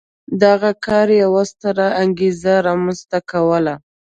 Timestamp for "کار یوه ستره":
0.85-1.87